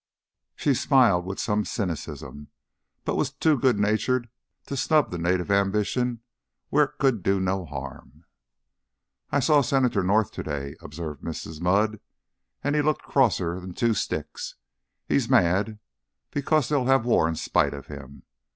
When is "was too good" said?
3.15-3.77